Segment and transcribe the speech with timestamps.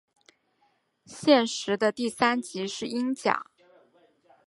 [1.05, 3.45] 现时的第三级为英甲。